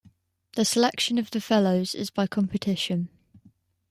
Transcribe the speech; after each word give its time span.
The 0.55 0.65
selection 0.65 1.19
of 1.19 1.29
the 1.29 1.39
Fellows 1.39 1.93
is 1.93 2.09
by 2.09 2.25
competition. 2.25 3.09